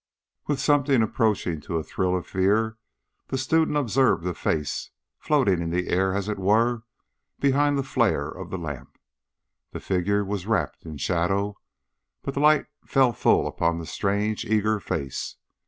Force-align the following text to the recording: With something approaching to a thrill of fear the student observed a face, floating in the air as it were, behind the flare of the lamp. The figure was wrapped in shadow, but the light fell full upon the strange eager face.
With 0.47 0.59
something 0.59 1.03
approaching 1.03 1.61
to 1.61 1.77
a 1.77 1.83
thrill 1.83 2.15
of 2.17 2.25
fear 2.25 2.79
the 3.27 3.37
student 3.37 3.77
observed 3.77 4.25
a 4.25 4.33
face, 4.33 4.89
floating 5.19 5.61
in 5.61 5.69
the 5.69 5.89
air 5.89 6.15
as 6.15 6.27
it 6.27 6.39
were, 6.39 6.81
behind 7.39 7.77
the 7.77 7.83
flare 7.83 8.27
of 8.27 8.49
the 8.49 8.57
lamp. 8.57 8.97
The 9.73 9.79
figure 9.79 10.25
was 10.25 10.47
wrapped 10.47 10.87
in 10.87 10.97
shadow, 10.97 11.59
but 12.23 12.33
the 12.33 12.39
light 12.39 12.65
fell 12.83 13.13
full 13.13 13.45
upon 13.45 13.77
the 13.77 13.85
strange 13.85 14.43
eager 14.43 14.79
face. 14.79 15.35